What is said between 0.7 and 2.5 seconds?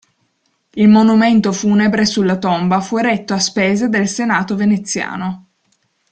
Il monumento funebre sulla